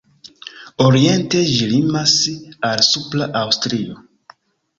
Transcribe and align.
Oriente 0.85 1.41
ĝi 1.49 1.67
limas 1.73 2.15
al 2.71 2.83
Supra 2.89 3.29
Aŭstrio. 3.45 4.01